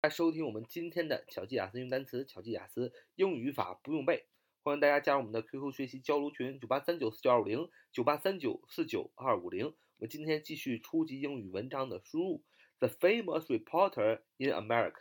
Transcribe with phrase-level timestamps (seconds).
[0.00, 4.28] 大家收听我们今天的巧记雅思用单词、巧记雅思英语语法不用背。
[4.62, 9.66] 欢迎大家加入我们的 QQ 学习交流群：九八三九四九二五零九八三九四九二五零。
[9.66, 12.44] 我们今天继续初级英语文章的输入。
[12.78, 15.00] The famous reporter in America.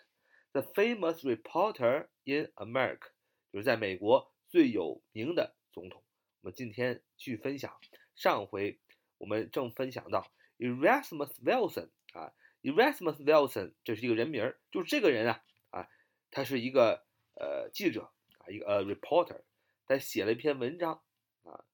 [0.51, 3.11] The famous reporter in America，
[3.53, 6.03] 就是在美国最有名的总统。
[6.41, 7.71] 我们今天继续分享。
[8.15, 8.79] 上回
[9.19, 10.25] 我们正分享到
[10.57, 15.87] Erasmus Wilson 啊，Erasmus Wilson 这是一个人名儿，就是这个人啊啊，
[16.31, 19.41] 他是一个呃记者啊，一个呃 reporter，
[19.85, 21.01] 他写了一篇文章
[21.43, 21.65] 啊，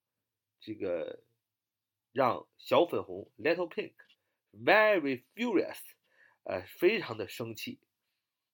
[0.60, 1.24] 这个
[2.12, 3.94] 让小粉红 Little Pink
[4.52, 5.80] very furious，
[6.44, 7.80] 呃，非常的生气。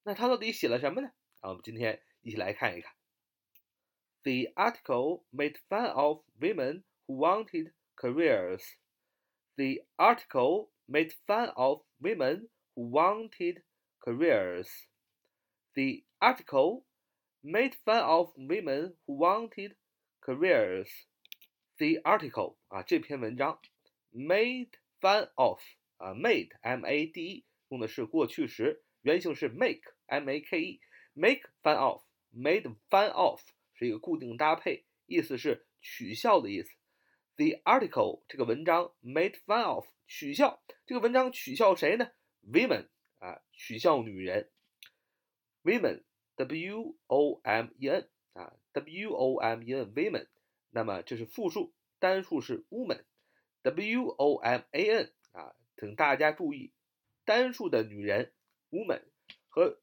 [0.02, 1.12] 那他到底写了什么呢？
[1.40, 2.94] 啊，我们今天一起来看一看。
[4.22, 8.62] The article made fun of women who wanted careers.
[9.56, 13.63] The article made fun of women who wanted
[13.99, 14.67] careers.
[15.73, 16.85] The article
[17.43, 19.75] made fun of women who wanted
[20.21, 20.87] careers.
[21.77, 23.59] The article 啊，这篇文章
[24.13, 24.69] made
[25.01, 25.59] fun of
[25.97, 30.81] 啊，made m a d e 用的是过去时，原型是 make m a k e
[31.13, 32.01] make fun of
[32.33, 33.41] made fun of
[33.73, 36.69] 是一个固定搭配，意思是取笑的意思。
[37.35, 42.10] The article 这个文章 made fun of 取笑 这个文章取笑谁呢
[42.52, 42.88] ？Women
[43.20, 44.50] 啊，取笑女人。
[45.62, 46.02] Women
[46.34, 50.26] w o m e n 啊，w o m e n women，
[50.70, 53.04] 那么这是复数，单数是 woman。
[53.62, 56.72] w o m a n 啊，请大家注意，
[57.24, 58.32] 单数的女人
[58.70, 59.04] woman
[59.48, 59.80] 和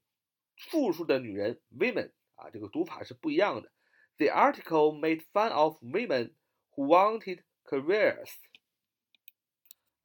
[0.57, 3.71] 复数的女人 women 啊，这个读法是不一样的。
[4.17, 6.33] The article made fun of women
[6.75, 8.33] who wanted careers。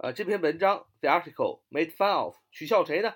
[0.03, 3.15] 呃，这篇文章 The article made fun of 取笑谁呢？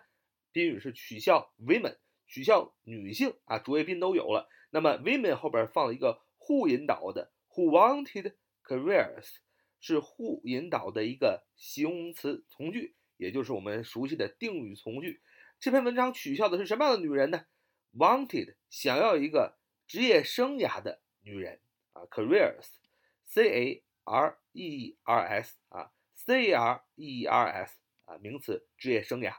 [0.53, 1.97] 宾语是取笑 women，
[2.28, 4.48] 取笑女性啊，主谓宾都有了。
[4.70, 9.39] 那么 women 后边放了一个 who 引导的 who wanted careers，
[9.81, 15.21] 是 who 引导的一个形容词从句，也就是我们熟悉的定语从句。
[15.59, 17.47] 这篇文章取笑的是什么样的女人呢
[17.94, 19.59] ？wanted 想要一个
[19.89, 21.60] 职业生涯的女人
[21.94, 25.91] 啊，careers，c a r e r s 啊。
[26.16, 29.37] C R E R S 啊，名词，职业生涯。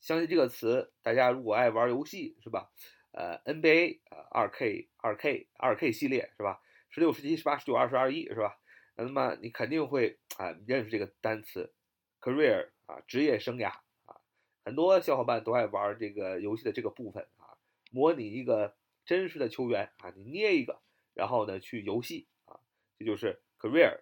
[0.00, 2.70] 相信这个词，大家如果爱玩游戏是吧？
[3.12, 6.60] 呃，NBA 啊，二 K、二 K、二 K 系列是吧？
[6.90, 8.60] 十六、十七、十八、十九、二十、二一是吧？
[8.96, 11.74] 那么你肯定会啊认识这个单词
[12.20, 13.70] ，career 啊，职业生涯
[14.04, 14.20] 啊。
[14.64, 17.56] 很多小伙伴都爱玩这个游戏的这个部分啊，
[17.90, 18.76] 模拟一个
[19.06, 20.80] 真实的球员啊，你捏一个，
[21.14, 22.60] 然后呢去游戏啊，
[22.98, 24.00] 这就是 career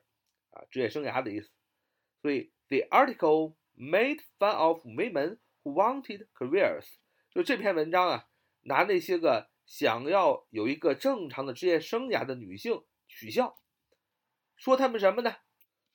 [0.50, 1.50] 啊，职业生涯的意思。
[2.20, 6.96] 所以，the article made fun of women who wanted careers。
[7.30, 8.28] 就这篇文章啊，
[8.62, 13.60] 拿那些个想要有一个正常的职业生涯的女性取笑，
[14.56, 15.36] 说他们什么呢？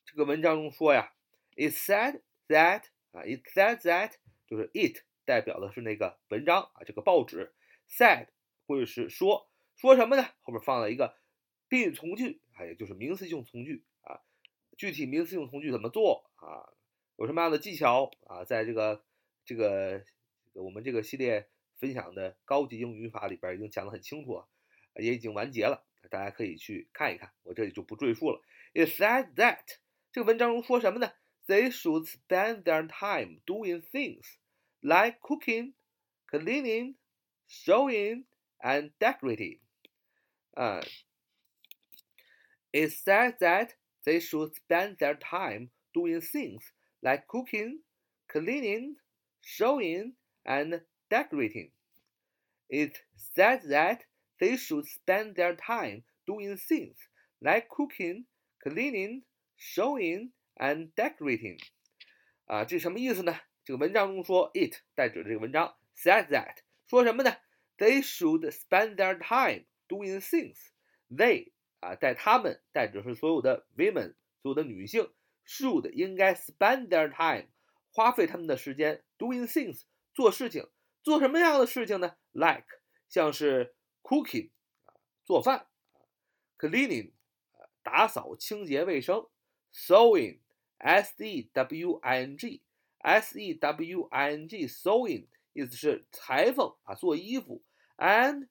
[0.05, 1.13] 这个文章中说呀
[1.55, 4.13] ，it said that 啊，it said that
[4.45, 7.53] 就是 it 代表的是那个文章啊，这个报纸
[7.89, 8.27] said
[8.67, 10.23] 或者是说说什么呢？
[10.41, 11.17] 后面放了一个
[11.67, 13.85] 宾语从句啊，也就是名词性从句。
[14.81, 16.65] 具体名词性从句怎么做啊？
[17.17, 18.43] 有什么样的技巧啊？
[18.43, 19.05] 在这个
[19.45, 20.03] 这个
[20.53, 24.43] 我们这个系列分享的高级英语语法里边已经讲得很清楚，
[24.95, 28.41] 也已经完结了，大家可以去看一看，我这里就不赘述了。
[28.73, 29.59] It said that
[30.11, 31.13] 这个文章中说什么呢
[31.45, 34.23] ？They should spend their time doing things
[34.79, 35.73] like cooking,
[36.27, 36.95] cleaning,
[37.47, 38.23] sewing,
[38.57, 39.59] and decorating.
[40.53, 40.81] 啊
[42.71, 43.73] ，It said that
[44.04, 46.62] they should spend their time doing things
[47.02, 47.80] like cooking,
[48.28, 48.96] cleaning,
[49.42, 51.70] sewing, and decorating.
[52.68, 54.04] It said that
[54.40, 56.96] they should spend their time doing things
[57.40, 58.26] like cooking,
[58.62, 59.22] cleaning,
[59.56, 61.58] sewing, and decorating.
[62.46, 63.40] 啊，这什么意思呢？
[63.64, 67.36] 这个文章中说 it 代指这个文章 said that 说什么呢？
[67.78, 70.56] They should spend their time doing things.
[71.10, 75.12] They 啊，在他们代指是所有的 women，所有的女性，
[75.46, 77.48] should 应该 spend their time，
[77.92, 79.82] 花费他们的时间 doing things，
[80.14, 80.68] 做事情，
[81.02, 82.16] 做什么样的事情呢？
[82.32, 82.66] Like
[83.08, 84.50] 像是 cooking
[84.84, 85.68] 啊，做饭，
[86.58, 87.12] cleaning
[87.52, 89.28] 啊，打扫清洁卫生，
[89.72, 97.62] sewing，s e w i n g，s e w i n g，sewing 意思是裁缝啊，做衣服，
[97.98, 98.48] and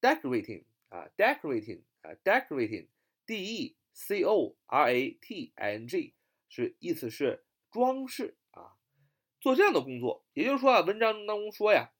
[0.00, 1.82] decorating 啊，decorating。
[2.23, 6.13] decorating，d e c o r a t i n g
[6.49, 8.77] 是意思是装饰啊，
[9.39, 10.25] 做这样的工作。
[10.33, 11.91] 也就是说啊，文章当中说呀，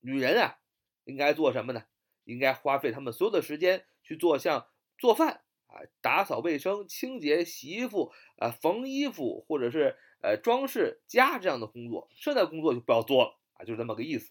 [0.00, 0.58] 女人啊
[1.04, 1.86] 应该做什么呢？
[2.24, 12.08] 应该花费他们所有的时间去做像做饭啊、打扫卫生、清洁、洗衣服啊、缝衣服，或者是呃装饰家这样的工作。
[12.14, 14.30] 剩下的工作就不要做了啊，就是这么个意思。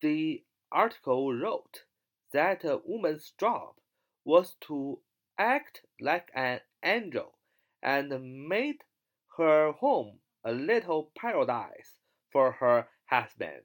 [0.00, 1.84] The article wrote
[2.33, 3.75] that a woman's job
[4.25, 4.99] was to
[5.37, 7.33] act like an angel
[7.81, 8.83] and made
[9.37, 11.93] her home a little paradise
[12.31, 13.63] for her husband.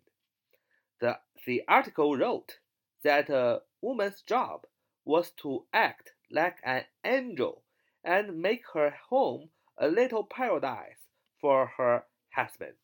[1.01, 2.59] The, the article wrote
[3.03, 4.67] that a woman's job
[5.05, 7.63] was to act like an angel
[8.03, 9.49] and make her home
[9.79, 11.09] a little paradise
[11.41, 12.75] for her husband.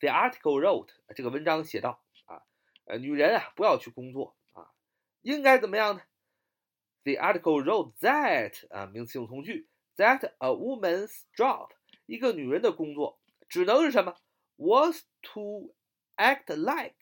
[0.00, 1.98] The article wrote 这个文章写道啊，
[2.87, 4.71] 呃，女人啊不要去工作啊，
[5.21, 6.01] 应该怎么样呢
[7.03, 9.67] ？The article wrote that 啊，名词性从句
[9.97, 11.69] ，that a woman's job
[12.05, 13.19] 一个女人的工作
[13.49, 14.15] 只能是什么
[14.55, 15.75] ？Was to
[16.15, 16.95] act like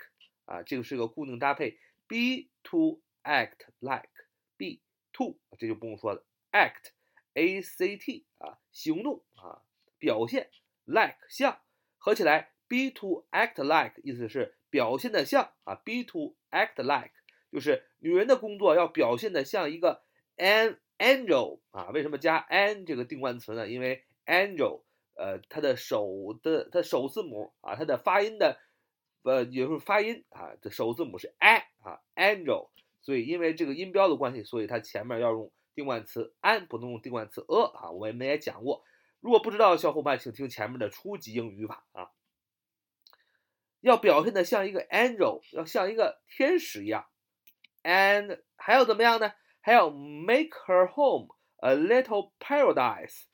[0.46, 1.78] 啊，这个是个固定搭配
[2.08, 4.10] ，be to act like
[4.58, 4.82] be
[5.14, 6.92] to 这就不用说了，act
[7.34, 9.62] a c t 啊，行动啊，
[10.00, 10.50] 表现
[10.86, 11.62] like 像，
[11.98, 17.14] 合起来 be to act like 意思是表现的像啊，be to act like
[17.50, 20.04] 就是女人的工作要表现的像一个
[20.36, 23.70] an angel 啊，为什么加 an 这个定冠词呢？
[23.70, 24.84] 因为 angel
[25.14, 28.60] 呃，它的首的它首字母啊，它的发音的
[29.24, 32.68] 呃，也就是发音啊，这首字母是 a 啊，angel，
[33.02, 37.92] 所以因为这个音标的关系，所以它前面要用定冠词 an，不能用定冠词 a 啊。
[37.92, 38.84] 我们也讲过，
[39.22, 42.12] 如果不知道的小伙伴，请听前面的初级英语语法啊。
[43.86, 47.06] 要表现的像一个 angel，要像一个天使一样
[47.84, 49.32] ，and 还要怎么样呢？
[49.62, 53.26] 还要 make her home a little paradise，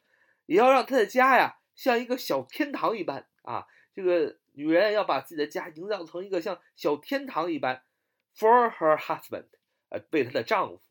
[0.46, 1.58] 也要让她的家呀。
[1.74, 7.84] 像一个小天堂一般啊，这个女人要把自己的家营造成一个像小天堂一般
[8.36, 9.48] ，for her husband，
[9.90, 10.82] 呃，为她的丈夫。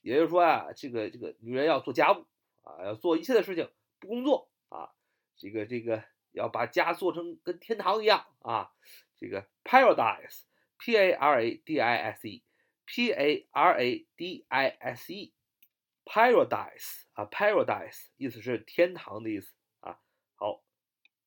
[0.00, 2.24] 也就是说啊，这个这个女人要做家务
[2.62, 3.68] 啊，要做一切的事情，
[3.98, 4.90] 不工作啊，
[5.36, 8.70] 这个这个要把家做成跟天堂一样啊，
[9.18, 17.02] 这个 paradise，p a r a d i s e，p a r a d i s e，paradise
[17.12, 20.00] 啊，paradise 意思是天堂的意思啊。
[20.36, 20.62] 好，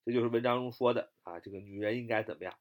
[0.05, 2.57] 这就是文章中说的啊，这个女人应该怎么样？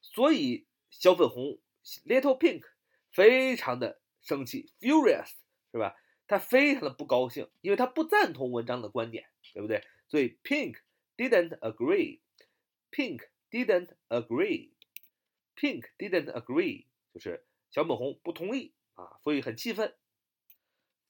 [0.00, 1.58] 所以小粉红
[2.06, 2.62] Little Pink
[3.10, 5.32] 非常的生气，furious
[5.72, 5.96] 是吧？
[6.26, 9.82] 他非常的不高兴，因为他不赞同文章的观点，对不对？
[10.08, 10.80] 所以 Pink
[11.16, 19.95] didn't agree，Pink didn't agree，Pink didn't agree 就是小粉红不同意啊，所以很气愤。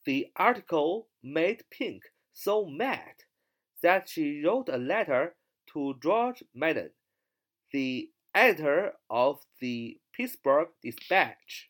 [0.04, 3.16] The article made Pink so mad.
[3.84, 5.36] that she wrote a letter
[5.74, 6.92] to George Madden,
[7.72, 11.70] the editor of the Pittsburgh Dispatch.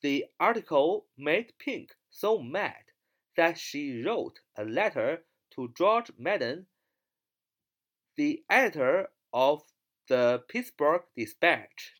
[0.00, 2.84] The article made Pink so mad
[3.36, 5.24] that she wrote a letter
[5.56, 6.66] to George Madden,
[8.16, 9.62] the editor of
[10.08, 11.94] the Pittsburgh Dispatch.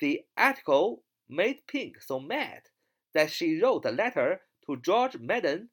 [0.00, 2.62] The article made Pink so mad
[3.14, 5.70] that she wrote a letter to George Madden,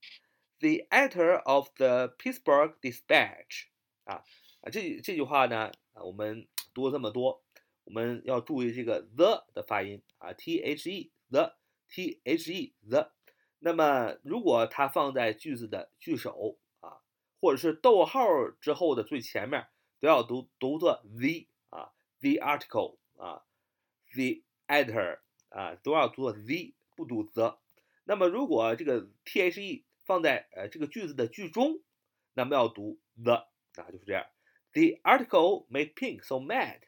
[0.62, 3.68] The editor of the Pittsburgh Dispatch，
[4.06, 4.24] 啊
[4.62, 7.44] 啊，这这句话呢，啊，我们读了这么多，
[7.83, 11.57] 我们要注意这个 the 的发音啊，t h e the
[11.90, 13.11] t h e the。
[13.59, 17.02] 那么如果它放在句子的句首啊，
[17.42, 18.25] 或者是逗号
[18.61, 19.68] 之后的最前面，
[19.99, 23.44] 都要读读作 the 啊，the article 啊，
[24.14, 27.59] the editor 啊，都要读作 the，不读 the。
[28.04, 31.81] 那么如果这个 t h e 放在呃这个句子的句中，
[32.33, 34.25] 那么要读 the 啊，就是这样。
[34.73, 36.81] The article made Pink so mad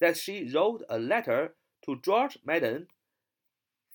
[0.00, 2.88] that she wrote a letter to George Madden,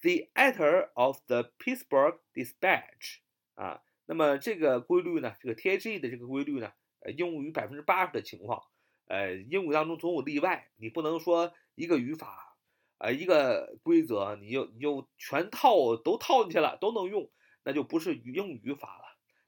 [0.01, 3.17] the editor of the Pittsburgh Dispatch。
[3.55, 6.71] 啊，那么这个规律呢，这个 THE 的这个规律呢，
[7.04, 8.64] 呃，应用于百分之八十的情况。
[9.06, 12.56] 呃，英语当中总有例外，你不能说一个语法，
[12.98, 17.30] 呃，一个规则，你就你就全套都套进去了，都能用。
[17.66, 19.04] 那就不是英语语法了，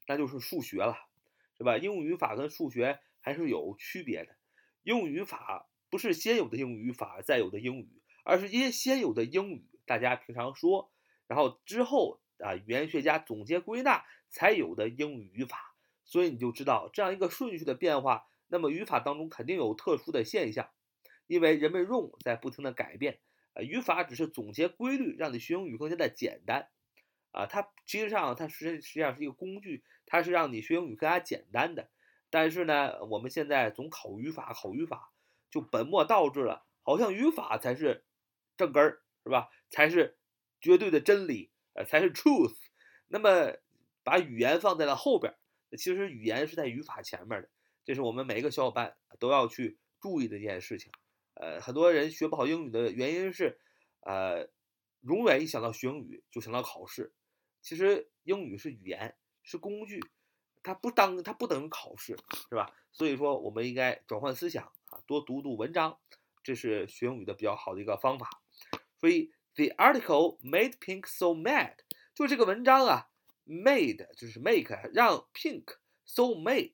[0.07, 0.97] 那就是数学了，
[1.59, 1.77] 是吧？
[1.77, 4.35] 英语语法跟数学还是有区别的。
[4.83, 10.91] 英语语法不是先有的英语语法再有的英语，而是因先有的英语大家平常说，
[11.27, 15.76] 然后之后啊语言学家总结归纳才有的英语语法。
[16.07, 20.71] 所以你就知道这样一个顺序的变化，那么语法当中肯定有特殊的现象，
[21.27, 23.19] 因为人们用在不停的改变。
[23.53, 26.69] 呃，语法只是总结规律，让你学英语更加的简单。
[27.33, 31.91] 啊，它其实上它实实际上是一个工具，它是让你学英语更加简单的。
[32.31, 35.13] 但是呢，我们现在总考语法，考语法
[35.51, 38.05] 就本末倒置了，好像语法才是
[38.57, 39.49] 正根儿，是吧？
[39.71, 40.19] 才是
[40.61, 42.57] 绝对的真理，呃，才是 truth。
[43.09, 43.57] 那么
[44.03, 45.35] 把语言放在了后边，
[45.73, 47.49] 其实语言是在语法前面的，
[47.85, 50.93] 这是我们每一个小伙伴都要去注意的一件事情。
[51.35, 53.59] 呃，很多人学不好英语的原因是，
[54.01, 54.49] 呃，
[55.03, 57.13] 永远一想到学英语就想到考试。
[57.61, 60.01] 其实英语是语言，是工具，
[60.63, 62.17] 它不当它不等于考试，
[62.49, 62.73] 是吧？
[62.93, 65.99] 所以说我们应该转换思想啊，多读读文章，
[66.43, 68.31] 这是学英语的比较好的一个方法。
[68.99, 71.75] 所以，the article made Pink so mad，
[72.15, 73.11] 就这个文章啊
[73.47, 75.65] ，made 就是 make，让 Pink
[76.05, 76.73] so made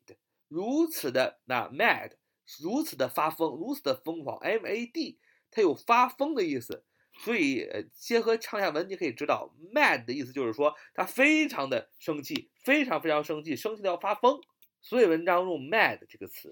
[0.49, 2.13] 如此的那 mad。
[2.61, 5.19] 如此的发疯，如此的疯狂，M A D，
[5.51, 6.85] 它有发疯的意思，
[7.21, 14.41] 所以，结合上下文，你可以知道，mad 的意思就是说他非常的生气，非常非常生气，生气的要发疯，
[14.83, 16.51] 所以文章用 mad 这个词。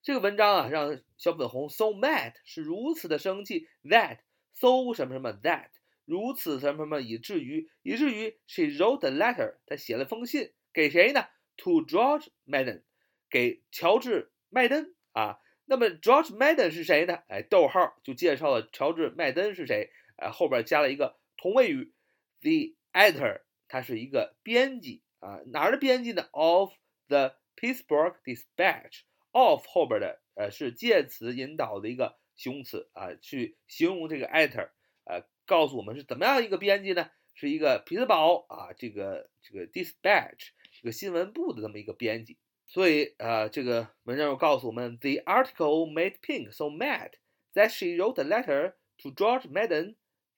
[0.00, 4.20] 这个文章啊，让小粉红 so mad 是如此的生气，that
[4.54, 5.68] so 什么什么 that
[6.08, 11.26] 如此什么什么，以至于以至于 she wrote a letter，她写了封信给谁呢
[11.58, 12.82] ？To George Madden，
[13.28, 14.94] 给乔治麦登。
[15.12, 17.22] 啊，那么 George Madden 是谁呢？
[17.28, 19.90] 哎，逗号就介绍了乔治麦登是谁。
[20.16, 21.92] 哎，后边加了一个同位语
[22.40, 26.72] ，the editor，他是一个编辑啊，哪儿的编辑呢？Of
[27.08, 29.02] the Pittsburgh Dispatch。
[29.32, 34.70] Of 后边的呃是介词引导的一个形容词啊，去形容这个 editor，
[35.08, 37.10] 呃，告诉我们是怎么样一个编辑呢？
[37.34, 42.36] 是一个匹兹堡啊，这个这个 Dispatch 这个新闻部的这么一个编辑。
[42.66, 47.12] 所以，呃，这个文章又告诉我们，The article made Pink so mad
[47.54, 49.94] that she wrote a letter to George Madden,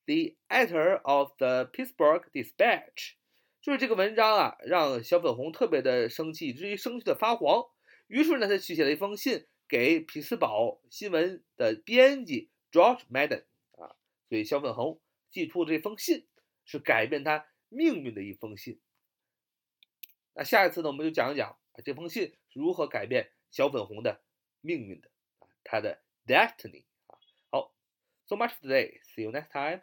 [0.07, 3.15] the editor of the Pittsburgh Dispatch。
[3.61, 7.65] 就是这个文章啊，让小粉红特别的生气，以至于生气的发黄。
[8.07, 13.45] 于是呢，他去写了一封信给匹兹堡新闻的编辑 George Madden。
[14.31, 16.29] 所以，小粉红寄出的这封信
[16.65, 18.81] 是改变他命运的一封信。
[20.35, 21.59] 那下一次呢，我们就讲一讲。
[21.85, 24.23] 这封信是如何改变小粉红的
[24.61, 25.11] 命运的
[25.41, 25.49] 啊？
[25.65, 27.19] 他的 destiny 啊。
[27.51, 27.75] 好
[28.27, 29.01] ，so much today.
[29.03, 29.83] See you next time.